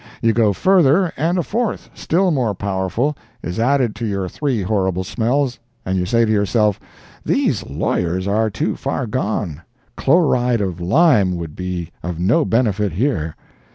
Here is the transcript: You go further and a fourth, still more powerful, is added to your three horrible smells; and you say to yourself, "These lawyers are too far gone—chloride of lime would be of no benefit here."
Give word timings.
You 0.19 0.33
go 0.33 0.51
further 0.51 1.13
and 1.15 1.37
a 1.37 1.43
fourth, 1.43 1.91
still 1.93 2.31
more 2.31 2.55
powerful, 2.55 3.15
is 3.43 3.59
added 3.59 3.93
to 3.97 4.05
your 4.07 4.27
three 4.27 4.63
horrible 4.63 5.03
smells; 5.03 5.59
and 5.85 5.95
you 5.95 6.07
say 6.07 6.25
to 6.25 6.31
yourself, 6.31 6.79
"These 7.23 7.67
lawyers 7.67 8.27
are 8.27 8.49
too 8.49 8.75
far 8.75 9.05
gone—chloride 9.05 10.59
of 10.59 10.81
lime 10.81 11.35
would 11.35 11.55
be 11.55 11.91
of 12.01 12.19
no 12.19 12.45
benefit 12.45 12.93
here." 12.93 13.35